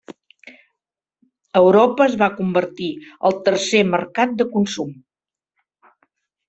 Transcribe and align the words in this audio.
Europa 1.61 2.07
es 2.07 2.17
va 2.23 2.31
convertir 2.39 2.89
al 3.29 3.39
tercer 3.51 3.87
mercat 3.93 4.35
de 4.41 4.53
consum. 4.57 5.01